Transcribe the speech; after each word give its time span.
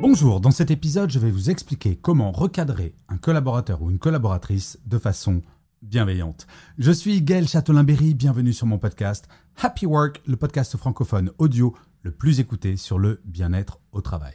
Bonjour, 0.00 0.40
dans 0.40 0.52
cet 0.52 0.70
épisode, 0.70 1.10
je 1.10 1.18
vais 1.18 1.32
vous 1.32 1.50
expliquer 1.50 1.96
comment 1.96 2.30
recadrer 2.30 2.94
un 3.08 3.16
collaborateur 3.16 3.82
ou 3.82 3.90
une 3.90 3.98
collaboratrice 3.98 4.78
de 4.86 4.96
façon 4.96 5.42
bienveillante. 5.82 6.46
Je 6.78 6.92
suis 6.92 7.20
Gaël 7.20 7.48
Châtelain-Berry, 7.48 8.14
bienvenue 8.14 8.52
sur 8.52 8.68
mon 8.68 8.78
podcast 8.78 9.28
Happy 9.60 9.86
Work, 9.86 10.22
le 10.24 10.36
podcast 10.36 10.76
francophone 10.76 11.32
audio 11.38 11.74
le 12.02 12.12
plus 12.12 12.38
écouté 12.38 12.76
sur 12.76 13.00
le 13.00 13.20
bien-être 13.24 13.80
au 13.90 14.00
travail. 14.00 14.34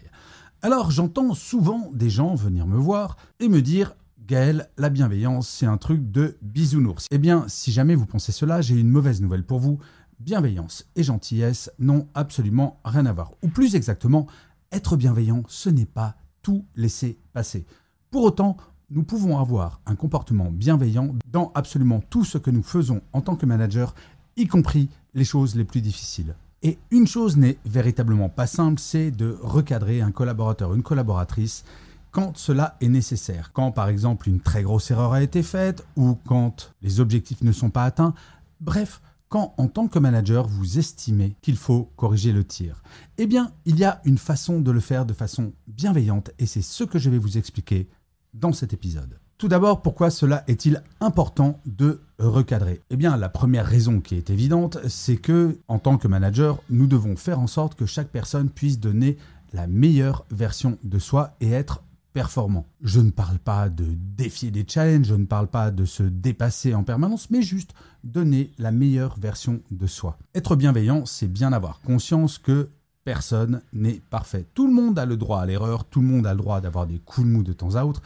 Alors 0.61 0.91
j'entends 0.91 1.33
souvent 1.33 1.91
des 1.93 2.09
gens 2.09 2.35
venir 2.35 2.67
me 2.67 2.77
voir 2.77 3.15
et 3.39 3.47
me 3.47 3.61
dire 3.61 3.95
Gaël, 4.27 4.69
la 4.77 4.89
bienveillance, 4.89 5.47
c'est 5.47 5.65
un 5.65 5.77
truc 5.77 6.11
de 6.11 6.37
bisounours. 6.41 7.07
Eh 7.09 7.17
bien, 7.17 7.45
si 7.47 7.71
jamais 7.71 7.95
vous 7.95 8.05
pensez 8.05 8.33
cela, 8.33 8.59
j'ai 8.59 8.75
une 8.75 8.89
mauvaise 8.89 9.21
nouvelle 9.21 9.45
pour 9.45 9.59
vous. 9.59 9.79
Bienveillance 10.19 10.85
et 10.97 11.03
gentillesse 11.03 11.71
n'ont 11.79 12.07
absolument 12.13 12.81
rien 12.83 13.05
à 13.05 13.13
voir. 13.13 13.31
Ou 13.43 13.47
plus 13.47 13.75
exactement, 13.75 14.27
être 14.73 14.97
bienveillant, 14.97 15.43
ce 15.47 15.69
n'est 15.69 15.85
pas 15.85 16.15
tout 16.41 16.65
laisser 16.75 17.17
passer. 17.31 17.65
Pour 18.11 18.23
autant, 18.23 18.57
nous 18.89 19.03
pouvons 19.03 19.39
avoir 19.39 19.81
un 19.85 19.95
comportement 19.95 20.51
bienveillant 20.51 21.15
dans 21.31 21.51
absolument 21.55 22.01
tout 22.09 22.25
ce 22.25 22.37
que 22.37 22.51
nous 22.51 22.63
faisons 22.63 23.01
en 23.13 23.21
tant 23.21 23.35
que 23.35 23.45
manager, 23.45 23.95
y 24.35 24.47
compris 24.47 24.89
les 25.13 25.25
choses 25.25 25.55
les 25.55 25.63
plus 25.63 25.81
difficiles. 25.81 26.35
Et 26.61 26.77
une 26.91 27.07
chose 27.07 27.37
n'est 27.37 27.57
véritablement 27.65 28.29
pas 28.29 28.47
simple, 28.47 28.79
c'est 28.79 29.11
de 29.11 29.37
recadrer 29.41 30.01
un 30.01 30.11
collaborateur, 30.11 30.73
une 30.73 30.83
collaboratrice 30.83 31.63
quand 32.11 32.37
cela 32.37 32.77
est 32.79 32.89
nécessaire. 32.89 33.51
Quand 33.53 33.71
par 33.71 33.89
exemple 33.89 34.29
une 34.29 34.39
très 34.39 34.63
grosse 34.63 34.91
erreur 34.91 35.13
a 35.13 35.21
été 35.21 35.43
faite 35.43 35.85
ou 35.97 36.15
quand 36.25 36.73
les 36.81 36.99
objectifs 36.99 37.41
ne 37.41 37.51
sont 37.51 37.71
pas 37.71 37.83
atteints. 37.83 38.13
Bref, 38.61 39.01
quand 39.33 39.55
en 39.57 39.67
tant 39.67 39.87
que 39.87 39.97
manager 39.97 40.47
vous 40.47 40.77
estimez 40.77 41.35
qu'il 41.41 41.55
faut 41.55 41.91
corriger 41.95 42.31
le 42.31 42.43
tir. 42.43 42.83
Eh 43.17 43.25
bien, 43.25 43.51
il 43.65 43.79
y 43.79 43.83
a 43.83 43.99
une 44.05 44.19
façon 44.19 44.61
de 44.61 44.69
le 44.69 44.79
faire 44.79 45.07
de 45.07 45.13
façon 45.13 45.53
bienveillante 45.65 46.29
et 46.37 46.45
c'est 46.45 46.61
ce 46.61 46.83
que 46.83 46.99
je 46.99 47.09
vais 47.09 47.17
vous 47.17 47.39
expliquer 47.39 47.89
dans 48.35 48.53
cet 48.53 48.73
épisode. 48.73 49.17
Tout 49.39 49.47
d'abord, 49.47 49.81
pourquoi 49.81 50.11
cela 50.11 50.43
est-il 50.47 50.83
important 50.99 51.59
de 51.65 52.01
recadrer? 52.19 52.81
Eh 52.91 52.95
bien, 52.95 53.17
la 53.17 53.27
première 53.27 53.65
raison 53.65 54.01
qui 54.01 54.13
est 54.13 54.29
évidente, 54.29 54.77
c'est 54.87 55.17
que 55.17 55.57
en 55.67 55.79
tant 55.79 55.97
que 55.97 56.07
manager, 56.07 56.61
nous 56.69 56.85
devons 56.85 57.15
faire 57.15 57.39
en 57.39 57.47
sorte 57.47 57.73
que 57.73 57.87
chaque 57.87 58.09
personne 58.09 58.51
puisse 58.51 58.79
donner 58.79 59.17
la 59.51 59.65
meilleure 59.65 60.27
version 60.29 60.77
de 60.83 60.99
soi 60.99 61.35
et 61.41 61.49
être 61.49 61.81
performant. 62.13 62.67
Je 62.81 62.99
ne 62.99 63.11
parle 63.11 63.39
pas 63.39 63.69
de 63.69 63.85
défier 64.15 64.51
des 64.51 64.65
challenges, 64.67 65.07
je 65.07 65.15
ne 65.15 65.25
parle 65.25 65.47
pas 65.47 65.71
de 65.71 65.85
se 65.85 66.03
dépasser 66.03 66.73
en 66.73 66.83
permanence, 66.83 67.29
mais 67.29 67.41
juste 67.41 67.73
donner 68.03 68.51
la 68.57 68.71
meilleure 68.71 69.19
version 69.19 69.61
de 69.71 69.87
soi. 69.87 70.17
Être 70.35 70.55
bienveillant, 70.55 71.05
c'est 71.05 71.27
bien 71.27 71.51
avoir 71.53 71.81
conscience 71.81 72.37
que 72.37 72.69
personne 73.03 73.61
n'est 73.73 74.01
parfait. 74.09 74.45
Tout 74.53 74.67
le 74.67 74.73
monde 74.73 74.97
a 74.97 75.05
le 75.05 75.17
droit 75.17 75.41
à 75.41 75.45
l'erreur, 75.45 75.85
tout 75.85 76.01
le 76.01 76.07
monde 76.07 76.27
a 76.27 76.33
le 76.33 76.37
droit 76.37 76.61
d'avoir 76.61 76.87
des 76.87 76.99
coups 76.99 77.27
de 77.27 77.31
mou 77.31 77.43
de 77.43 77.53
temps 77.53 77.75
à 77.75 77.83
autre. 77.83 78.01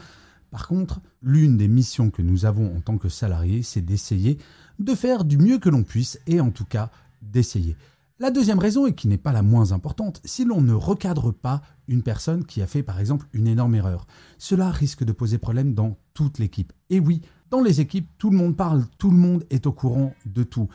Par 0.50 0.68
contre, 0.68 1.02
l'une 1.22 1.58
des 1.58 1.68
missions 1.68 2.10
que 2.10 2.22
nous 2.22 2.46
avons 2.46 2.76
en 2.76 2.80
tant 2.80 2.98
que 2.98 3.10
salariés, 3.10 3.64
c'est 3.64 3.82
d'essayer 3.82 4.38
de 4.80 4.96
faire 4.96 5.26
du 5.26 5.38
mieux 5.38 5.60
que 5.60 5.70
l'on 5.70 5.84
puisse 5.84 6.20
et 6.26 6.40
en 6.40 6.52
tout 6.52 6.66
cas 6.66 6.90
d'essayer. 7.22 7.76
La 8.20 8.32
deuxième 8.32 8.58
raison, 8.58 8.88
et 8.88 8.96
qui 8.96 9.08
n'est 9.08 9.20
pas 9.20 9.32
la 9.32 9.44
moins 9.44 9.74
importante, 9.74 10.22
si 10.26 10.44
l'on 10.44 10.60
ne 10.60 10.74
recadre 10.74 11.32
pas 11.32 11.62
une 11.88 12.02
personne 12.02 12.46
qui 12.46 12.64
a 12.64 12.68
fait 12.68 12.82
par 12.82 13.00
exemple 13.00 13.28
une 13.32 13.46
énorme 13.46 13.76
erreur, 13.76 14.08
cela 14.40 14.72
risque 14.72 15.04
de 15.04 15.12
poser 15.12 15.38
problème 15.38 15.76
dans 15.76 16.00
toute 16.16 16.40
l'équipe. 16.40 16.74
Et 16.90 17.00
oui, 17.00 17.22
dans 17.52 17.62
les 17.62 17.80
équipes, 17.80 18.10
tout 18.18 18.32
le 18.32 18.38
monde 18.38 18.58
parle, 18.58 18.86
tout 18.98 19.12
le 19.12 19.18
monde 19.18 19.46
est 19.52 19.68
au 19.68 19.72
courant 19.72 20.16
de 20.26 20.42
tout. 20.42 20.68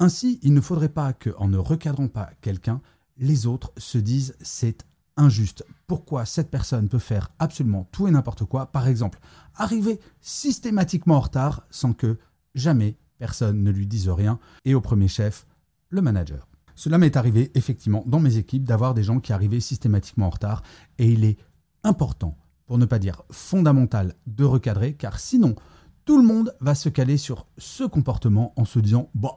Ainsi, 0.00 0.40
il 0.42 0.52
ne 0.52 0.60
faudrait 0.60 0.88
pas 0.88 1.12
qu'en 1.12 1.46
ne 1.46 1.56
recadrant 1.56 2.08
pas 2.08 2.30
quelqu'un, 2.40 2.80
les 3.16 3.46
autres 3.46 3.72
se 3.76 3.98
disent 3.98 4.34
c'est 4.40 4.84
injuste. 5.16 5.64
Pourquoi 5.86 6.24
cette 6.24 6.50
personne 6.50 6.88
peut 6.88 6.98
faire 6.98 7.30
absolument 7.38 7.88
tout 7.92 8.08
et 8.08 8.10
n'importe 8.10 8.44
quoi, 8.44 8.66
par 8.66 8.88
exemple, 8.88 9.20
arriver 9.54 10.00
systématiquement 10.20 11.18
en 11.18 11.20
retard 11.20 11.62
sans 11.70 11.92
que 11.92 12.18
jamais 12.56 12.96
personne 13.18 13.62
ne 13.62 13.70
lui 13.70 13.86
dise 13.86 14.08
rien, 14.08 14.40
et 14.64 14.74
au 14.74 14.80
premier 14.80 15.06
chef, 15.06 15.46
le 15.90 16.02
manager? 16.02 16.47
Cela 16.78 16.96
m'est 16.96 17.16
arrivé 17.16 17.50
effectivement 17.56 18.04
dans 18.06 18.20
mes 18.20 18.36
équipes 18.36 18.62
d'avoir 18.62 18.94
des 18.94 19.02
gens 19.02 19.18
qui 19.18 19.32
arrivaient 19.32 19.58
systématiquement 19.58 20.28
en 20.28 20.30
retard 20.30 20.62
et 20.98 21.10
il 21.10 21.24
est 21.24 21.36
important, 21.82 22.38
pour 22.66 22.78
ne 22.78 22.84
pas 22.84 23.00
dire 23.00 23.22
fondamental, 23.32 24.14
de 24.28 24.44
recadrer 24.44 24.94
car 24.94 25.18
sinon 25.18 25.56
tout 26.04 26.16
le 26.16 26.24
monde 26.24 26.54
va 26.60 26.76
se 26.76 26.88
caler 26.88 27.16
sur 27.16 27.48
ce 27.58 27.82
comportement 27.82 28.52
en 28.54 28.64
se 28.64 28.78
disant 28.78 29.10
bon, 29.16 29.32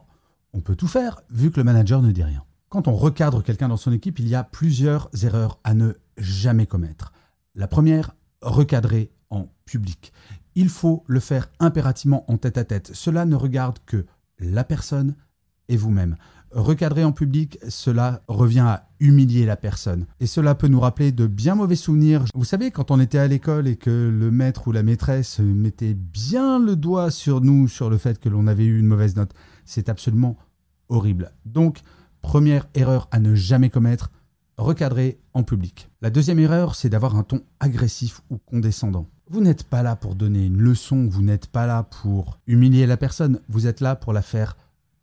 on 0.54 0.62
peut 0.62 0.76
tout 0.76 0.88
faire 0.88 1.24
vu 1.32 1.50
que 1.50 1.58
le 1.60 1.64
manager 1.64 2.04
ne 2.04 2.12
dit 2.12 2.22
rien. 2.22 2.44
Quand 2.70 2.88
on 2.88 2.94
recadre 2.94 3.42
quelqu'un 3.42 3.70
dans 3.70 3.76
son 3.76 3.92
équipe, 3.92 4.20
il 4.20 4.28
y 4.28 4.36
a 4.36 4.44
plusieurs 4.44 5.10
erreurs 5.24 5.60
à 5.64 5.74
ne 5.74 5.94
jamais 6.18 6.68
commettre. 6.68 7.12
La 7.56 7.68
première, 7.68 8.12
recadrer 8.44 9.10
en 9.32 9.48
public. 9.66 10.14
Il 10.54 10.70
faut 10.70 11.04
le 11.08 11.20
faire 11.20 11.50
impérativement 11.60 12.24
en 12.32 12.38
tête 12.38 12.60
à 12.60 12.66
tête. 12.66 12.92
Cela 12.94 13.26
ne 13.26 13.36
regarde 13.36 13.80
que 13.88 14.06
la 14.38 14.64
personne 14.64 15.16
et 15.70 15.78
vous-même. 15.78 16.18
Recadrer 16.54 17.06
en 17.06 17.14
public, 17.14 17.60
cela 17.70 18.24
revient 18.28 18.60
à 18.60 18.90
humilier 19.00 19.46
la 19.46 19.56
personne. 19.56 20.06
Et 20.20 20.26
cela 20.26 20.54
peut 20.54 20.68
nous 20.68 20.82
rappeler 20.82 21.14
de 21.14 21.26
bien 21.26 21.56
mauvais 21.56 21.78
souvenirs. 21.78 22.26
Vous 22.36 22.44
savez, 22.44 22.72
quand 22.72 22.92
on 22.92 23.00
était 23.00 23.18
à 23.18 23.28
l'école 23.28 23.68
et 23.70 23.78
que 23.78 23.90
le 23.90 24.32
maître 24.32 24.68
ou 24.68 24.74
la 24.74 24.84
maîtresse 24.84 25.40
mettait 25.40 25.94
bien 25.94 26.60
le 26.60 26.76
doigt 26.76 27.10
sur 27.10 27.40
nous, 27.40 27.70
sur 27.70 27.90
le 27.90 27.98
fait 27.98 28.20
que 28.20 28.28
l'on 28.28 28.48
avait 28.48 28.66
eu 28.66 28.80
une 28.80 28.88
mauvaise 28.88 29.16
note, 29.16 29.32
c'est 29.64 29.88
absolument 29.88 30.38
horrible. 30.90 31.32
Donc, 31.46 31.82
première 32.22 32.68
erreur 32.76 33.08
à 33.12 33.20
ne 33.20 33.34
jamais 33.34 33.70
commettre, 33.70 34.12
recadrer 34.58 35.20
en 35.34 35.44
public. 35.44 35.90
La 36.02 36.10
deuxième 36.10 36.40
erreur, 36.40 36.76
c'est 36.76 36.90
d'avoir 36.90 37.16
un 37.16 37.24
ton 37.24 37.42
agressif 37.62 38.22
ou 38.30 38.38
condescendant. 38.38 39.08
Vous 39.30 39.40
n'êtes 39.40 39.64
pas 39.64 39.84
là 39.84 39.96
pour 39.96 40.16
donner 40.16 40.46
une 40.48 40.60
leçon, 40.60 41.08
vous 41.10 41.22
n'êtes 41.22 41.48
pas 41.48 41.66
là 41.66 41.84
pour 41.84 42.40
humilier 42.46 42.86
la 42.86 42.98
personne, 42.98 43.40
vous 43.48 43.68
êtes 43.68 43.80
là 43.80 43.96
pour 43.96 44.12
la 44.12 44.22
faire 44.22 44.58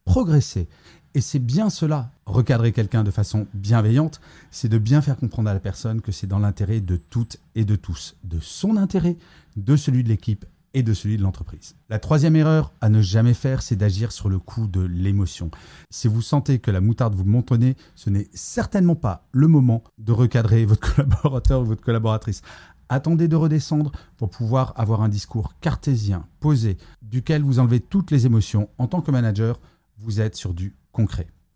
progresser. 0.04 0.68
Et 1.18 1.20
c'est 1.20 1.40
bien 1.40 1.68
cela, 1.68 2.12
recadrer 2.26 2.70
quelqu'un 2.70 3.02
de 3.02 3.10
façon 3.10 3.48
bienveillante, 3.52 4.20
c'est 4.52 4.68
de 4.68 4.78
bien 4.78 5.02
faire 5.02 5.16
comprendre 5.16 5.50
à 5.50 5.52
la 5.52 5.58
personne 5.58 6.00
que 6.00 6.12
c'est 6.12 6.28
dans 6.28 6.38
l'intérêt 6.38 6.80
de 6.80 6.94
toutes 6.94 7.38
et 7.56 7.64
de 7.64 7.74
tous, 7.74 8.14
de 8.22 8.38
son 8.38 8.76
intérêt, 8.76 9.16
de 9.56 9.74
celui 9.74 10.04
de 10.04 10.08
l'équipe 10.10 10.46
et 10.74 10.84
de 10.84 10.94
celui 10.94 11.16
de 11.16 11.24
l'entreprise. 11.24 11.74
La 11.88 11.98
troisième 11.98 12.36
erreur 12.36 12.72
à 12.80 12.88
ne 12.88 13.02
jamais 13.02 13.34
faire, 13.34 13.62
c'est 13.62 13.74
d'agir 13.74 14.12
sur 14.12 14.28
le 14.28 14.38
coup 14.38 14.68
de 14.68 14.80
l'émotion. 14.80 15.50
Si 15.90 16.06
vous 16.06 16.22
sentez 16.22 16.60
que 16.60 16.70
la 16.70 16.80
moutarde 16.80 17.16
vous 17.16 17.24
montonnez, 17.24 17.74
ce 17.96 18.10
n'est 18.10 18.28
certainement 18.32 18.94
pas 18.94 19.26
le 19.32 19.48
moment 19.48 19.82
de 19.98 20.12
recadrer 20.12 20.66
votre 20.66 20.94
collaborateur 20.94 21.62
ou 21.62 21.64
votre 21.64 21.82
collaboratrice. 21.82 22.42
Attendez 22.90 23.26
de 23.26 23.34
redescendre 23.34 23.90
pour 24.18 24.30
pouvoir 24.30 24.72
avoir 24.76 25.02
un 25.02 25.08
discours 25.08 25.54
cartésien, 25.60 26.28
posé, 26.38 26.78
duquel 27.02 27.42
vous 27.42 27.58
enlevez 27.58 27.80
toutes 27.80 28.12
les 28.12 28.24
émotions. 28.24 28.68
En 28.78 28.86
tant 28.86 29.00
que 29.00 29.10
manager, 29.10 29.58
vous 29.98 30.20
êtes 30.20 30.36
sur 30.36 30.54
du 30.54 30.76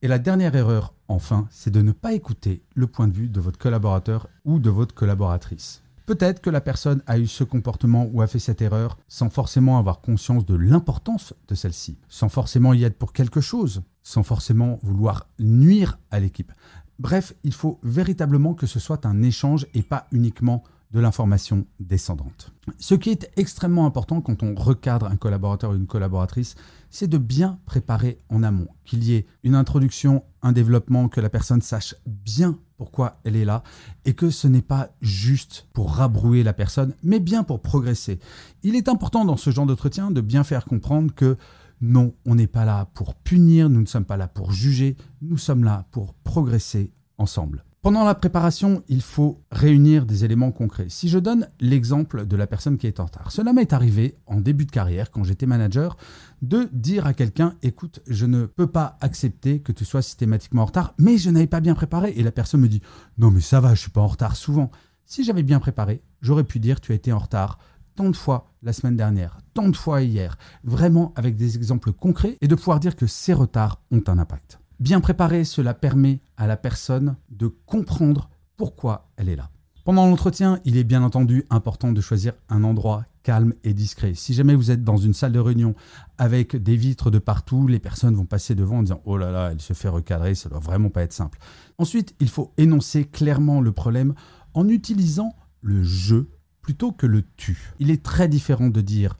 Et 0.02 0.08
la 0.08 0.18
dernière 0.18 0.54
erreur, 0.54 0.94
enfin, 1.08 1.46
c'est 1.50 1.70
de 1.70 1.82
ne 1.82 1.92
pas 1.92 2.12
écouter 2.12 2.62
le 2.74 2.86
point 2.86 3.08
de 3.08 3.14
vue 3.14 3.28
de 3.28 3.40
votre 3.40 3.58
collaborateur 3.58 4.28
ou 4.44 4.58
de 4.58 4.70
votre 4.70 4.94
collaboratrice. 4.94 5.82
Peut-être 6.06 6.40
que 6.40 6.50
la 6.50 6.60
personne 6.60 7.02
a 7.06 7.18
eu 7.18 7.26
ce 7.26 7.44
comportement 7.44 8.08
ou 8.12 8.22
a 8.22 8.26
fait 8.26 8.40
cette 8.40 8.60
erreur 8.60 8.98
sans 9.06 9.30
forcément 9.30 9.78
avoir 9.78 10.00
conscience 10.00 10.44
de 10.44 10.54
l'importance 10.54 11.34
de 11.46 11.54
celle-ci, 11.54 11.98
sans 12.08 12.28
forcément 12.28 12.74
y 12.74 12.82
être 12.82 12.98
pour 12.98 13.12
quelque 13.12 13.40
chose, 13.40 13.82
sans 14.02 14.24
forcément 14.24 14.80
vouloir 14.82 15.28
nuire 15.38 15.98
à 16.10 16.18
l'équipe. 16.18 16.52
Bref, 16.98 17.34
il 17.44 17.52
faut 17.52 17.78
véritablement 17.82 18.54
que 18.54 18.66
ce 18.66 18.80
soit 18.80 19.06
un 19.06 19.22
échange 19.22 19.66
et 19.74 19.82
pas 19.82 20.06
uniquement 20.12 20.64
de 20.92 21.00
l'information 21.00 21.66
descendante. 21.80 22.52
Ce 22.78 22.94
qui 22.94 23.10
est 23.10 23.30
extrêmement 23.36 23.86
important 23.86 24.20
quand 24.20 24.42
on 24.42 24.54
recadre 24.54 25.06
un 25.06 25.16
collaborateur 25.16 25.70
ou 25.70 25.74
une 25.74 25.86
collaboratrice, 25.86 26.54
c'est 26.92 27.08
de 27.08 27.18
bien 27.18 27.58
préparer 27.64 28.18
en 28.28 28.44
amont, 28.44 28.68
qu'il 28.84 29.02
y 29.02 29.14
ait 29.14 29.26
une 29.42 29.56
introduction, 29.56 30.22
un 30.42 30.52
développement, 30.52 31.08
que 31.08 31.20
la 31.20 31.30
personne 31.30 31.62
sache 31.62 31.96
bien 32.06 32.58
pourquoi 32.76 33.16
elle 33.24 33.34
est 33.34 33.46
là, 33.46 33.64
et 34.04 34.12
que 34.12 34.30
ce 34.30 34.46
n'est 34.46 34.62
pas 34.62 34.90
juste 35.00 35.66
pour 35.72 35.94
rabrouer 35.94 36.42
la 36.42 36.52
personne, 36.52 36.94
mais 37.02 37.18
bien 37.18 37.44
pour 37.44 37.62
progresser. 37.62 38.20
Il 38.62 38.76
est 38.76 38.88
important 38.88 39.24
dans 39.24 39.38
ce 39.38 39.50
genre 39.50 39.66
d'entretien 39.66 40.10
de 40.10 40.20
bien 40.20 40.44
faire 40.44 40.66
comprendre 40.66 41.12
que 41.14 41.36
Non, 41.80 42.14
on 42.26 42.36
n'est 42.36 42.46
pas 42.46 42.64
là 42.64 42.88
pour 42.94 43.16
punir, 43.16 43.68
nous 43.68 43.80
ne 43.80 43.86
sommes 43.86 44.04
pas 44.04 44.16
là 44.16 44.28
pour 44.28 44.52
juger, 44.52 44.96
nous 45.20 45.36
sommes 45.36 45.64
là 45.64 45.84
pour 45.90 46.14
progresser 46.14 46.92
ensemble. 47.18 47.64
Pendant 47.82 48.04
la 48.04 48.14
préparation, 48.14 48.84
il 48.86 49.02
faut 49.02 49.42
réunir 49.50 50.06
des 50.06 50.24
éléments 50.24 50.52
concrets. 50.52 50.86
Si 50.88 51.08
je 51.08 51.18
donne 51.18 51.48
l'exemple 51.58 52.26
de 52.26 52.36
la 52.36 52.46
personne 52.46 52.78
qui 52.78 52.86
est 52.86 53.00
en 53.00 53.06
retard, 53.06 53.32
cela 53.32 53.52
m'est 53.52 53.72
arrivé 53.72 54.18
en 54.26 54.40
début 54.40 54.66
de 54.66 54.70
carrière, 54.70 55.10
quand 55.10 55.24
j'étais 55.24 55.46
manager, 55.46 55.96
de 56.42 56.68
dire 56.72 57.06
à 57.06 57.12
quelqu'un, 57.12 57.56
écoute, 57.60 57.98
je 58.06 58.24
ne 58.24 58.46
peux 58.46 58.68
pas 58.68 58.96
accepter 59.00 59.58
que 59.58 59.72
tu 59.72 59.84
sois 59.84 60.00
systématiquement 60.00 60.62
en 60.62 60.66
retard, 60.66 60.94
mais 60.96 61.18
je 61.18 61.28
n'avais 61.28 61.48
pas 61.48 61.58
bien 61.58 61.74
préparé. 61.74 62.12
Et 62.14 62.22
la 62.22 62.30
personne 62.30 62.60
me 62.60 62.68
dit, 62.68 62.82
non 63.18 63.32
mais 63.32 63.40
ça 63.40 63.58
va, 63.58 63.74
je 63.74 63.80
suis 63.80 63.90
pas 63.90 64.00
en 64.00 64.06
retard 64.06 64.36
souvent. 64.36 64.70
Si 65.04 65.24
j'avais 65.24 65.42
bien 65.42 65.58
préparé, 65.58 66.04
j'aurais 66.20 66.44
pu 66.44 66.60
dire, 66.60 66.80
tu 66.80 66.92
as 66.92 66.94
été 66.94 67.12
en 67.12 67.18
retard 67.18 67.58
tant 67.96 68.10
de 68.10 68.16
fois 68.16 68.52
la 68.62 68.72
semaine 68.72 68.96
dernière, 68.96 69.38
tant 69.54 69.68
de 69.68 69.76
fois 69.76 70.02
hier, 70.02 70.38
vraiment 70.62 71.12
avec 71.16 71.34
des 71.34 71.56
exemples 71.56 71.92
concrets 71.92 72.38
et 72.40 72.46
de 72.46 72.54
pouvoir 72.54 72.78
dire 72.78 72.94
que 72.94 73.08
ces 73.08 73.32
retards 73.32 73.82
ont 73.90 74.04
un 74.06 74.20
impact. 74.20 74.61
Bien 74.82 75.00
préparé, 75.00 75.44
cela 75.44 75.74
permet 75.74 76.18
à 76.36 76.48
la 76.48 76.56
personne 76.56 77.14
de 77.30 77.46
comprendre 77.46 78.30
pourquoi 78.56 79.12
elle 79.16 79.28
est 79.28 79.36
là. 79.36 79.48
Pendant 79.84 80.08
l'entretien, 80.08 80.58
il 80.64 80.76
est 80.76 80.82
bien 80.82 81.04
entendu 81.04 81.44
important 81.50 81.92
de 81.92 82.00
choisir 82.00 82.32
un 82.48 82.64
endroit 82.64 83.04
calme 83.22 83.54
et 83.62 83.74
discret. 83.74 84.14
Si 84.14 84.34
jamais 84.34 84.56
vous 84.56 84.72
êtes 84.72 84.82
dans 84.82 84.96
une 84.96 85.14
salle 85.14 85.30
de 85.30 85.38
réunion 85.38 85.76
avec 86.18 86.56
des 86.56 86.74
vitres 86.74 87.12
de 87.12 87.20
partout, 87.20 87.68
les 87.68 87.78
personnes 87.78 88.16
vont 88.16 88.24
passer 88.26 88.56
devant 88.56 88.78
en 88.78 88.82
disant 88.82 89.00
Oh 89.04 89.16
là 89.16 89.30
là, 89.30 89.50
elle 89.52 89.60
se 89.60 89.72
fait 89.72 89.88
recadrer, 89.88 90.34
ça 90.34 90.48
doit 90.48 90.58
vraiment 90.58 90.90
pas 90.90 91.04
être 91.04 91.12
simple. 91.12 91.38
Ensuite, 91.78 92.16
il 92.18 92.28
faut 92.28 92.52
énoncer 92.58 93.04
clairement 93.04 93.60
le 93.60 93.70
problème 93.70 94.14
en 94.52 94.68
utilisant 94.68 95.36
le 95.60 95.84
je 95.84 96.24
plutôt 96.60 96.90
que 96.90 97.06
le 97.06 97.22
tu. 97.36 97.72
Il 97.78 97.92
est 97.92 98.02
très 98.02 98.26
différent 98.26 98.66
de 98.66 98.80
dire 98.80 99.16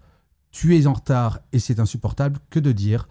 tu 0.51 0.77
es 0.77 0.89
en 0.89 0.95
retard 0.95 1.39
et 1.53 1.61
c'est 1.61 1.79
insupportable 1.79 2.41
que 2.51 2.59
de 2.59 2.73
dire 2.73 3.07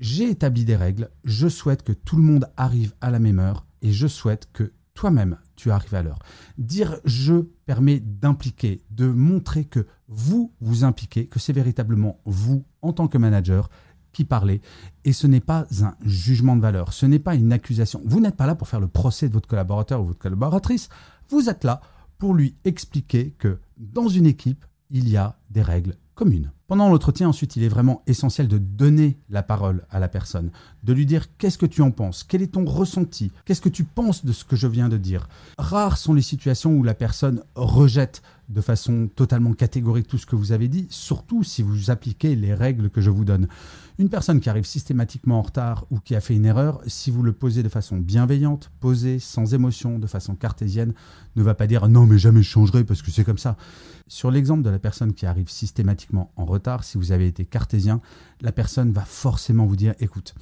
j'ai 0.00 0.30
établi 0.30 0.64
des 0.64 0.76
règles, 0.76 1.10
je 1.24 1.46
souhaite 1.46 1.82
que 1.82 1.92
tout 1.92 2.16
le 2.16 2.22
monde 2.22 2.50
arrive 2.56 2.94
à 3.00 3.10
la 3.10 3.18
même 3.18 3.38
heure 3.38 3.66
et 3.82 3.92
je 3.92 4.06
souhaite 4.06 4.48
que 4.52 4.72
toi-même 4.94 5.38
tu 5.56 5.70
arrives 5.70 5.94
à 5.94 6.02
l'heure. 6.02 6.18
Dire 6.58 6.98
je 7.04 7.34
permet 7.66 8.00
d'impliquer, 8.00 8.82
de 8.90 9.06
montrer 9.06 9.66
que 9.66 9.86
vous 10.08 10.52
vous 10.60 10.84
impliquez, 10.84 11.26
que 11.26 11.38
c'est 11.38 11.52
véritablement 11.52 12.20
vous 12.24 12.64
en 12.82 12.92
tant 12.92 13.08
que 13.08 13.18
manager 13.18 13.70
qui 14.12 14.24
parlez 14.24 14.60
et 15.04 15.12
ce 15.12 15.26
n'est 15.26 15.40
pas 15.40 15.66
un 15.82 15.94
jugement 16.04 16.56
de 16.56 16.62
valeur, 16.62 16.92
ce 16.92 17.06
n'est 17.06 17.18
pas 17.18 17.34
une 17.34 17.52
accusation. 17.52 18.00
Vous 18.04 18.20
n'êtes 18.20 18.36
pas 18.36 18.46
là 18.46 18.54
pour 18.54 18.68
faire 18.68 18.80
le 18.80 18.88
procès 18.88 19.28
de 19.28 19.34
votre 19.34 19.48
collaborateur 19.48 20.00
ou 20.00 20.06
votre 20.06 20.18
collaboratrice, 20.18 20.88
vous 21.28 21.48
êtes 21.48 21.62
là 21.62 21.80
pour 22.18 22.34
lui 22.34 22.56
expliquer 22.64 23.32
que 23.32 23.60
dans 23.76 24.08
une 24.08 24.26
équipe, 24.26 24.64
il 24.90 25.08
y 25.08 25.16
a 25.16 25.38
des 25.50 25.62
règles 25.62 25.96
communes. 26.14 26.52
Pendant 26.70 26.88
l'entretien, 26.88 27.28
ensuite, 27.28 27.56
il 27.56 27.64
est 27.64 27.68
vraiment 27.68 28.00
essentiel 28.06 28.46
de 28.46 28.56
donner 28.56 29.18
la 29.28 29.42
parole 29.42 29.84
à 29.90 29.98
la 29.98 30.06
personne, 30.06 30.52
de 30.84 30.92
lui 30.92 31.04
dire 31.04 31.36
qu'est-ce 31.36 31.58
que 31.58 31.66
tu 31.66 31.82
en 31.82 31.90
penses, 31.90 32.22
quel 32.22 32.42
est 32.42 32.52
ton 32.52 32.64
ressenti, 32.64 33.32
qu'est-ce 33.44 33.60
que 33.60 33.68
tu 33.68 33.82
penses 33.82 34.24
de 34.24 34.30
ce 34.30 34.44
que 34.44 34.54
je 34.54 34.68
viens 34.68 34.88
de 34.88 34.96
dire. 34.96 35.28
Rares 35.58 35.98
sont 35.98 36.14
les 36.14 36.22
situations 36.22 36.70
où 36.70 36.84
la 36.84 36.94
personne 36.94 37.42
rejette 37.56 38.22
de 38.50 38.60
façon 38.60 39.08
totalement 39.14 39.52
catégorique 39.52 40.08
tout 40.08 40.18
ce 40.18 40.26
que 40.26 40.34
vous 40.34 40.52
avez 40.52 40.68
dit, 40.68 40.86
surtout 40.90 41.44
si 41.44 41.62
vous 41.62 41.90
appliquez 41.90 42.34
les 42.34 42.52
règles 42.52 42.90
que 42.90 43.00
je 43.00 43.08
vous 43.08 43.24
donne. 43.24 43.46
Une 43.98 44.08
personne 44.08 44.40
qui 44.40 44.50
arrive 44.50 44.66
systématiquement 44.66 45.38
en 45.38 45.42
retard 45.42 45.86
ou 45.90 46.00
qui 46.00 46.16
a 46.16 46.20
fait 46.20 46.34
une 46.34 46.44
erreur, 46.44 46.80
si 46.86 47.10
vous 47.10 47.22
le 47.22 47.32
posez 47.32 47.62
de 47.62 47.68
façon 47.68 47.96
bienveillante, 47.96 48.72
posée, 48.80 49.20
sans 49.20 49.54
émotion, 49.54 49.98
de 49.98 50.06
façon 50.06 50.34
cartésienne, 50.34 50.94
ne 51.36 51.42
va 51.42 51.54
pas 51.54 51.68
dire 51.68 51.88
non 51.88 52.06
mais 52.06 52.18
jamais 52.18 52.42
je 52.42 52.48
changerai 52.48 52.82
parce 52.84 53.02
que 53.02 53.10
c'est 53.12 53.24
comme 53.24 53.38
ça. 53.38 53.56
Sur 54.08 54.32
l'exemple 54.32 54.62
de 54.62 54.70
la 54.70 54.80
personne 54.80 55.14
qui 55.14 55.26
arrive 55.26 55.48
systématiquement 55.48 56.32
en 56.34 56.44
retard, 56.44 56.82
si 56.82 56.98
vous 56.98 57.12
avez 57.12 57.28
été 57.28 57.44
cartésien, 57.44 58.00
la 58.40 58.50
personne 58.50 58.90
va 58.90 59.04
forcément 59.04 59.66
vous 59.66 59.76
dire 59.76 59.94
écoute, 60.00 60.34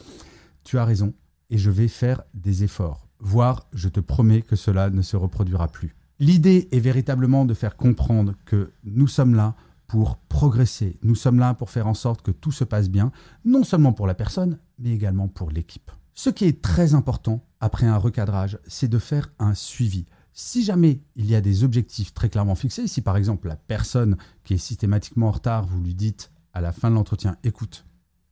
tu 0.65 0.79
as 0.79 0.85
raison 0.87 1.13
et 1.51 1.59
je 1.59 1.71
vais 1.71 1.89
faire 1.89 2.23
des 2.33 2.65
efforts, 2.65 3.07
voire 3.21 3.67
je 3.75 3.91
te 3.91 4.01
promets 4.01 4.41
que 4.41 4.57
cela 4.57 4.89
ne 4.89 5.03
se 5.03 5.17
reproduira 5.17 5.69
plus. 5.69 5.95
L'idée 6.21 6.69
est 6.73 6.81
véritablement 6.81 7.45
de 7.45 7.55
faire 7.55 7.77
comprendre 7.77 8.35
que 8.45 8.73
nous 8.85 9.07
sommes 9.07 9.35
là 9.35 9.55
pour 9.87 10.17
progresser, 10.17 10.99
nous 11.03 11.15
sommes 11.15 11.39
là 11.39 11.55
pour 11.55 11.71
faire 11.71 11.87
en 11.87 11.95
sorte 11.95 12.23
que 12.23 12.31
tout 12.31 12.53
se 12.53 12.65
passe 12.65 12.91
bien, 12.91 13.13
non 13.45 13.65
seulement 13.65 13.93
pour 13.93 14.07
la 14.07 14.15
personne, 14.15 14.59
mais 14.79 14.91
également 14.91 15.29
pour 15.29 15.51
l'équipe. 15.51 15.91
Ce 16.15 16.29
qui 16.29 16.45
est 16.45 16.61
très 16.61 16.95
important 16.95 17.45
après 17.61 17.87
un 17.87 17.97
recadrage, 17.97 18.59
c'est 18.67 18.89
de 18.89 18.99
faire 18.99 19.31
un 19.39 19.55
suivi. 19.55 20.07
Si 20.33 20.65
jamais 20.65 21.01
il 21.15 21.27
y 21.27 21.37
a 21.37 21.41
des 21.41 21.63
objectifs 21.63 22.13
très 22.13 22.29
clairement 22.29 22.57
fixés, 22.57 22.89
si 22.89 23.01
par 23.01 23.17
exemple 23.17 23.49
la 23.49 23.57
personne 23.57 24.17
qui 24.45 24.55
est 24.55 24.59
systématiquement 24.59 25.29
en 25.29 25.33
retard, 25.33 25.67
vous 25.67 25.81
lui 25.81 25.95
dites 25.95 26.33
à 26.53 26.61
la 26.61 26.73
fin 26.73 26.91
de 26.91 26.97
l'entretien, 26.97 27.37
écoute, 27.45 27.85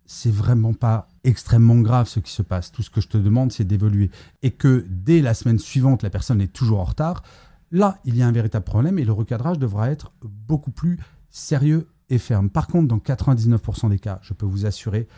c'est 0.04 0.32
vraiment 0.32 0.72
pas 0.72 1.08
extrêmement 1.24 1.76
grave 1.76 2.08
ce 2.08 2.20
qui 2.20 2.32
se 2.32 2.42
passe. 2.42 2.70
Tout 2.72 2.82
ce 2.82 2.90
que 2.90 3.00
je 3.00 3.08
te 3.08 3.18
demande, 3.18 3.52
c'est 3.52 3.64
d'évoluer. 3.64 4.10
Et 4.42 4.52
que 4.52 4.84
dès 4.88 5.20
la 5.20 5.34
semaine 5.34 5.58
suivante, 5.58 6.02
la 6.02 6.10
personne 6.10 6.40
est 6.40 6.52
toujours 6.52 6.80
en 6.80 6.84
retard, 6.84 7.22
là, 7.70 7.98
il 8.04 8.16
y 8.16 8.22
a 8.22 8.26
un 8.26 8.32
véritable 8.32 8.64
problème 8.64 8.98
et 8.98 9.04
le 9.04 9.12
recadrage 9.12 9.58
devra 9.58 9.90
être 9.90 10.12
beaucoup 10.22 10.70
plus 10.70 10.98
sérieux 11.30 11.88
et 12.08 12.18
ferme. 12.18 12.50
Par 12.50 12.66
contre, 12.66 12.88
dans 12.88 12.98
99% 12.98 13.90
des 13.90 13.98
cas, 13.98 14.20
je 14.22 14.34
peux 14.34 14.46
vous 14.46 14.66
assurer 14.66 15.08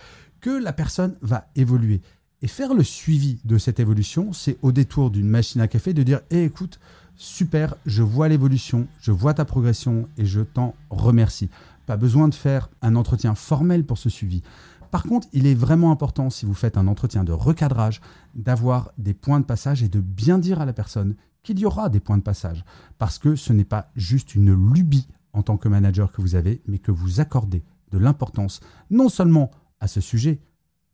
que 0.41 0.51
la 0.51 0.73
personne 0.73 1.17
va 1.21 1.49
évoluer. 1.57 2.01
Et 2.41 2.47
faire 2.47 2.75
le 2.75 2.85
suivi 2.85 3.41
de 3.45 3.59
cette 3.59 3.81
évolution, 3.81 4.33
c'est 4.33 4.59
au 4.63 4.71
détour 4.71 5.11
d'une 5.11 5.29
machine 5.29 5.61
à 5.61 5.69
café 5.69 5.93
de 5.93 6.03
dire 6.03 6.21
eh, 6.31 6.45
écoute, 6.45 6.79
super, 7.17 7.75
je 7.85 8.03
vois 8.03 8.29
l'évolution, 8.29 8.87
je 9.01 9.11
vois 9.11 9.35
ta 9.35 9.45
progression 9.45 10.09
et 10.17 10.25
je 10.25 10.41
t'en 10.41 10.75
remercie. 10.89 11.51
Pas 11.87 11.97
besoin 11.97 12.29
de 12.29 12.35
faire 12.35 12.71
un 12.81 12.95
entretien 12.95 13.35
formel 13.35 13.85
pour 13.85 13.99
ce 13.99 14.09
suivi. 14.09 14.43
Par 14.91 15.03
contre, 15.03 15.29
il 15.33 15.47
est 15.47 15.55
vraiment 15.55 15.91
important, 15.91 16.31
si 16.31 16.47
vous 16.47 16.55
faites 16.55 16.79
un 16.79 16.87
entretien 16.87 17.25
de 17.25 17.33
recadrage, 17.33 18.01
d'avoir 18.35 18.93
des 18.97 19.15
points 19.15 19.41
de 19.41 19.45
passage 19.45 19.83
et 19.83 19.89
de 19.89 20.01
bien 20.01 20.39
dire 20.39 20.61
à 20.61 20.65
la 20.65 20.73
personne 20.73 21.15
qu'il 21.43 21.59
y 21.59 21.67
aura 21.67 21.89
des 21.89 22.01
points 22.01 22.19
de 22.19 22.23
passage. 22.23 22.65
Parce 22.99 23.19
que 23.19 23.37
ce 23.37 23.53
n'est 23.53 23.65
pas 23.65 23.91
juste 23.95 24.35
une 24.35 24.53
lubie 24.75 25.09
en 25.33 25.43
tant 25.43 25.57
que 25.57 25.69
manager 25.69 26.13
que 26.13 26.21
vous 26.21 26.35
avez, 26.35 26.63
mais 26.67 26.79
que 26.79 26.91
vous 26.91 27.21
accordez 27.21 27.65
de 27.91 27.99
l'importance 27.99 28.61
non 28.91 29.09
seulement 29.09 29.51
à 29.81 29.87
ce 29.87 30.01
sujet, 30.01 30.41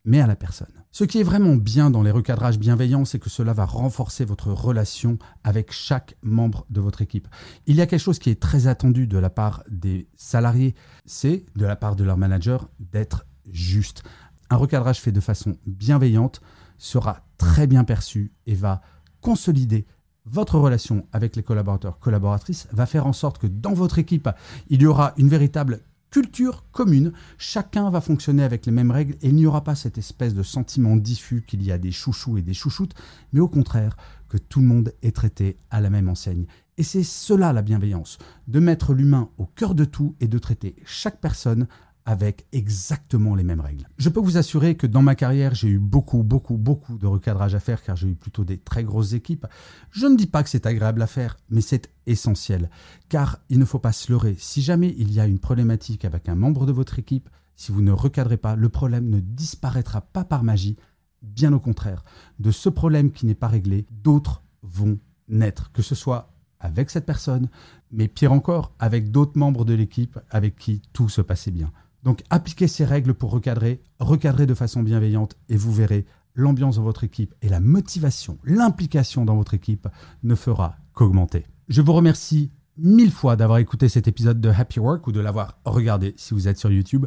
mais 0.05 0.21
à 0.21 0.27
la 0.27 0.37
personne. 0.37 0.85
Ce 0.91 1.05
qui 1.05 1.19
est 1.19 1.25
vraiment 1.25 1.57
bien 1.57 1.91
dans 1.91 2.03
les 2.03 2.11
recadrages 2.11 2.59
bienveillants, 2.59 3.05
c'est 3.05 3.19
que 3.19 3.31
cela 3.31 3.53
va 3.53 3.65
renforcer 3.65 4.25
votre 4.25 4.53
relation 4.53 5.19
avec 5.43 5.73
chaque 5.73 6.17
membre 6.23 6.67
de 6.71 6.81
votre 6.81 7.03
équipe. 7.03 7.27
Il 7.67 7.77
y 7.77 7.81
a 7.81 7.87
quelque 7.87 8.01
chose 8.01 8.19
qui 8.19 8.31
est 8.31 8.41
très 8.41 8.67
attendu 8.67 9.07
de 9.07 9.19
la 9.19 9.31
part 9.31 9.65
des 9.69 10.09
salariés, 10.15 10.75
c'est 11.07 11.45
de 11.57 11.65
la 11.65 11.77
part 11.77 11.97
de 11.97 12.05
leur 12.05 12.19
manager 12.19 12.69
d'être 12.79 13.27
juste. 13.51 14.03
Un 14.51 14.57
recadrage 14.57 15.01
fait 15.01 15.13
de 15.13 15.21
façon 15.21 15.57
bienveillante 15.67 16.43
sera 16.77 17.27
très 17.39 17.67
bien 17.67 17.85
perçu 17.85 18.33
et 18.47 18.55
va 18.55 18.83
consolider 19.21 19.87
votre 20.27 20.59
relation 20.59 21.07
avec 21.13 21.37
les 21.37 21.43
collaborateurs, 21.43 21.99
collaboratrices, 21.99 22.69
va 22.73 22.87
faire 22.87 23.07
en 23.07 23.13
sorte 23.13 23.39
que 23.39 23.47
dans 23.47 23.75
votre 23.75 23.99
équipe, 23.99 24.29
il 24.69 24.83
y 24.83 24.87
aura 24.87 25.13
une 25.17 25.29
véritable 25.29 25.81
culture 26.11 26.65
commune, 26.71 27.13
chacun 27.39 27.91
va 27.91 28.01
fonctionner 28.01 28.45
avec 28.45 28.67
les 28.67 28.73
mêmes 28.73 28.93
règles 28.93 29.17
et 29.21 29.31
il 29.31 29.35
n'y 29.35 29.47
aura 29.47 29.65
pas 29.65 29.75
cette 29.75 29.99
espèce 29.99 30.33
de 30.33 30.45
sentiment 30.45 30.97
diffus 30.97 31.43
qu'il 31.43 31.61
y 31.65 31.73
a 31.73 31.79
des 31.79 31.91
chouchous 31.91 32.39
et 32.39 32.43
des 32.43 32.55
chouchoutes, 32.55 32.95
mais 33.33 33.41
au 33.41 33.49
contraire 33.49 33.97
que 34.29 34.39
tout 34.39 34.61
le 34.61 34.67
monde 34.67 34.95
est 35.03 35.15
traité 35.15 35.59
à 35.71 35.81
la 35.81 35.91
même 35.91 36.09
enseigne. 36.09 36.47
Et 36.79 36.85
c'est 36.85 37.03
cela 37.03 37.53
la 37.53 37.63
bienveillance, 37.63 38.19
de 38.47 38.61
mettre 38.61 38.95
l'humain 38.95 39.29
au 39.39 39.47
cœur 39.47 39.75
de 39.75 39.85
tout 39.85 40.15
et 40.21 40.29
de 40.29 40.39
traiter 40.39 40.77
chaque 40.85 41.21
personne 41.21 41.67
avec 42.07 42.47
exactement 42.53 43.35
les 43.35 43.45
mêmes 43.45 43.61
règles. 43.61 43.89
Je 43.97 44.09
peux 44.09 44.21
vous 44.21 44.37
assurer 44.37 44.77
que 44.77 44.87
dans 44.87 45.03
ma 45.03 45.15
carrière, 45.15 45.55
j'ai 45.55 45.69
eu 45.69 45.79
beaucoup, 45.79 46.23
beaucoup, 46.23 46.59
beaucoup 46.59 46.99
de 46.99 47.07
recadrage 47.07 47.55
à 47.55 47.61
faire 47.61 47.83
car 47.83 47.97
j'ai 47.97 48.09
eu 48.09 48.15
plutôt 48.15 48.45
des 48.45 48.59
très 48.59 48.85
grosses 48.85 49.15
équipes. 49.15 49.47
Je 49.91 50.07
ne 50.07 50.17
dis 50.17 50.27
pas 50.27 50.43
que 50.43 50.51
c'est 50.51 50.67
agréable 50.67 51.01
à 51.01 51.07
faire, 51.07 51.39
mais 51.49 51.63
c'est 51.63 51.91
essentiel 52.07 52.69
car 53.09 53.39
il 53.49 53.59
ne 53.59 53.65
faut 53.65 53.79
pas 53.79 53.93
se 53.93 54.13
leurrer. 54.13 54.37
Si 54.39 54.61
jamais 54.61 54.95
il 54.99 55.13
y 55.13 55.21
a 55.21 55.27
une 55.27 55.39
problématique 55.39 56.05
avec 56.05 56.29
un 56.29 56.35
membre 56.35 56.67
de 56.67 56.73
votre 56.73 56.99
équipe, 56.99 57.31
si 57.57 57.73
vous 57.73 57.83
ne 57.83 57.93
recadrez 57.93 58.37
pas, 58.37 58.57
le 58.57 58.69
problème 58.69 59.09
ne 59.09 59.21
disparaîtra 59.21 60.01
pas 60.01 60.25
par 60.25 60.43
magie. 60.43 60.77
Bien 61.23 61.53
au 61.55 61.61
contraire, 61.61 62.05
de 62.39 62.51
ce 62.51 62.69
problème 62.69 63.13
qui 63.13 63.25
n'est 63.25 63.35
pas 63.35 63.49
réglé, 63.49 63.87
d'autres 63.91 64.43
vont 64.63 64.99
naître, 65.29 65.73
que 65.73 65.81
ce 65.81 65.95
soit 65.95 66.35
avec 66.61 66.91
cette 66.91 67.07
personne, 67.07 67.49
mais 67.91 68.09
pire 68.09 68.33
encore, 68.33 68.75
avec 68.79 69.11
d'autres 69.11 69.39
membres 69.39 69.65
de 69.65 69.75
l'équipe 69.75 70.19
avec 70.31 70.57
qui 70.57 70.83
tout 70.93 71.09
se 71.09 71.21
passait 71.21 71.51
bien. 71.51 71.73
Donc 72.05 72.23
appliquez 72.31 72.69
ces 72.69 72.85
règles 72.85 73.15
pour 73.15 73.31
recadrer, 73.31 73.83
recadrer 73.99 74.47
de 74.47 74.55
façon 74.55 74.83
bienveillante 74.83 75.37
et 75.49 75.57
vous 75.57 75.73
verrez, 75.73 76.07
l'ambiance 76.35 76.77
dans 76.77 76.83
votre 76.83 77.05
équipe 77.05 77.35
et 77.43 77.49
la 77.49 77.61
motivation, 77.61 78.39
l'implication 78.45 79.25
dans 79.25 79.37
votre 79.37 79.55
équipe 79.55 79.89
ne 80.23 80.35
fera 80.35 80.77
qu'augmenter. 80.93 81.47
Je 81.69 81.81
vous 81.81 81.93
remercie 81.93 82.53
mille 82.77 83.13
fois 83.13 83.37
d'avoir 83.37 83.59
écouté 83.59 83.89
cet 83.89 84.09
épisode 84.09 84.41
de 84.41 84.49
Happy 84.49 84.81
Work 84.81 85.07
ou 85.07 85.13
de 85.13 85.21
l'avoir 85.21 85.59
regardé 85.65 86.13
si 86.17 86.35
vous 86.35 86.49
êtes 86.49 86.59
sur 86.59 86.71
YouTube. 86.71 87.07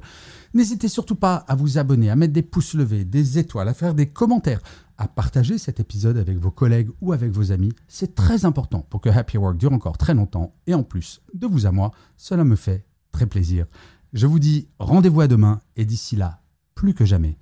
N'hésitez 0.53 0.87
surtout 0.87 1.15
pas 1.15 1.35
à 1.47 1.55
vous 1.55 1.77
abonner, 1.77 2.09
à 2.09 2.15
mettre 2.15 2.33
des 2.33 2.41
pouces 2.41 2.73
levés, 2.73 3.03
des 3.03 3.37
étoiles, 3.37 3.67
à 3.67 3.73
faire 3.73 3.93
des 3.93 4.07
commentaires, 4.07 4.61
à 4.97 5.07
partager 5.07 5.57
cet 5.57 5.79
épisode 5.79 6.17
avec 6.17 6.37
vos 6.37 6.51
collègues 6.51 6.89
ou 7.01 7.13
avec 7.13 7.31
vos 7.31 7.51
amis. 7.51 7.73
C'est 7.87 8.15
très 8.15 8.45
important 8.45 8.85
pour 8.89 9.01
que 9.01 9.09
Happy 9.09 9.37
Work 9.37 9.57
dure 9.57 9.73
encore 9.73 9.97
très 9.97 10.13
longtemps 10.13 10.55
et 10.65 10.73
en 10.73 10.83
plus, 10.83 11.21
de 11.33 11.45
vous 11.47 11.65
à 11.65 11.71
moi, 11.71 11.91
cela 12.15 12.43
me 12.45 12.55
fait 12.55 12.85
très 13.11 13.25
plaisir. 13.25 13.65
Je 14.13 14.25
vous 14.25 14.39
dis 14.39 14.69
rendez-vous 14.79 15.21
à 15.21 15.27
demain 15.27 15.61
et 15.75 15.85
d'ici 15.85 16.15
là, 16.15 16.41
plus 16.75 16.93
que 16.93 17.05
jamais. 17.05 17.37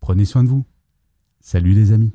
Prenez 0.00 0.24
soin 0.24 0.44
de 0.44 0.48
vous. 0.48 0.64
Salut 1.40 1.72
les 1.72 1.92
amis. 1.92 2.14